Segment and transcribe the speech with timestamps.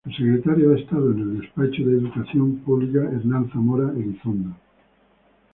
[0.07, 4.49] El Secretario de Estado en el Despacho de Educación Pública, Hernán Zamora Elizondo.